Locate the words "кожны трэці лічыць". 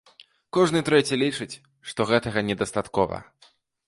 0.55-1.57